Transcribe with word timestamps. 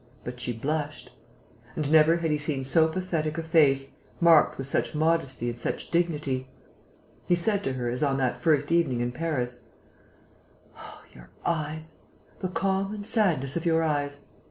But 0.23 0.39
she 0.39 0.51
blushed. 0.51 1.11
And 1.75 1.91
never 1.91 2.15
had 2.17 2.31
he 2.31 2.39
seen 2.39 2.63
so 2.63 2.87
pathetic 2.87 3.37
a 3.37 3.43
face, 3.43 3.97
marked 4.19 4.57
with 4.57 4.65
such 4.65 4.95
modesty 4.95 5.47
and 5.47 5.55
such 5.55 5.91
dignity. 5.91 6.49
He 7.27 7.35
said 7.35 7.63
to 7.65 7.73
her, 7.73 7.87
as 7.87 8.01
on 8.01 8.17
that 8.17 8.35
first 8.35 8.71
evening 8.71 8.99
in 9.01 9.11
Paris: 9.11 9.65
"Oh, 10.75 11.03
your 11.13 11.29
eyes... 11.45 11.97
the 12.39 12.47
calm 12.49 12.95
and 12.95 13.05
sadness 13.05 13.55
of 13.55 13.63
your 13.63 13.83
eyes 13.83 14.21